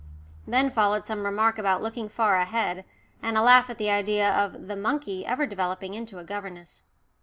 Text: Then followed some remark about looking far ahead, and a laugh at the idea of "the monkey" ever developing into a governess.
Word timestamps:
Then 0.47 0.71
followed 0.71 1.05
some 1.05 1.25
remark 1.25 1.59
about 1.59 1.83
looking 1.83 2.09
far 2.09 2.35
ahead, 2.37 2.85
and 3.21 3.37
a 3.37 3.43
laugh 3.43 3.69
at 3.69 3.77
the 3.77 3.91
idea 3.91 4.31
of 4.31 4.65
"the 4.67 4.75
monkey" 4.75 5.27
ever 5.27 5.45
developing 5.45 5.93
into 5.93 6.17
a 6.17 6.23
governess. 6.23 6.81